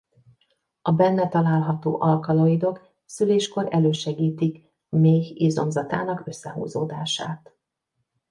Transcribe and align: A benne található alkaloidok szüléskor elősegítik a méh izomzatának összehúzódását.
A 0.81 0.91
benne 0.91 1.27
található 1.27 2.01
alkaloidok 2.01 2.87
szüléskor 3.05 3.67
elősegítik 3.73 4.63
a 4.89 4.97
méh 4.97 5.41
izomzatának 5.41 6.27
összehúzódását. 6.27 7.55